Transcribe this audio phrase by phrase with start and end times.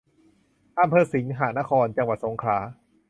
[0.79, 2.57] อำเภอสิงหนคร จังหวัดสงขลา